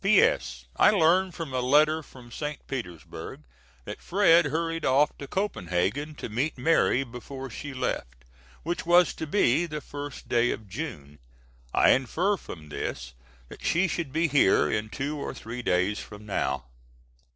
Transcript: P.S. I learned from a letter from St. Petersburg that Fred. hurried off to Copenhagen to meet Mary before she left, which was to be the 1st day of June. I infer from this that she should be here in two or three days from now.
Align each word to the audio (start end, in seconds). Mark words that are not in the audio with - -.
P.S. 0.03 0.65
I 0.77 0.89
learned 0.89 1.35
from 1.35 1.53
a 1.53 1.59
letter 1.59 2.01
from 2.01 2.31
St. 2.31 2.65
Petersburg 2.65 3.43
that 3.85 4.01
Fred. 4.01 4.45
hurried 4.45 4.83
off 4.83 5.15
to 5.19 5.27
Copenhagen 5.27 6.15
to 6.15 6.27
meet 6.27 6.57
Mary 6.57 7.03
before 7.03 7.51
she 7.51 7.71
left, 7.71 8.25
which 8.63 8.83
was 8.83 9.13
to 9.13 9.27
be 9.27 9.67
the 9.67 9.79
1st 9.79 10.27
day 10.27 10.49
of 10.49 10.67
June. 10.67 11.19
I 11.71 11.91
infer 11.91 12.35
from 12.35 12.69
this 12.69 13.13
that 13.49 13.63
she 13.63 13.87
should 13.87 14.11
be 14.11 14.27
here 14.27 14.67
in 14.71 14.89
two 14.89 15.19
or 15.19 15.35
three 15.35 15.61
days 15.61 15.99
from 15.99 16.25
now. 16.25 16.65